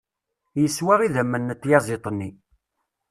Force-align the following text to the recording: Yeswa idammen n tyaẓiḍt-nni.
Yeswa 0.61 0.95
idammen 1.01 1.51
n 1.55 1.57
tyaẓiḍt-nni. 1.61 2.29